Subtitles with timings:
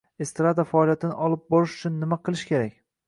[0.25, 2.75] Estrada faoliyatini olib borish uchun nima qilish kerak?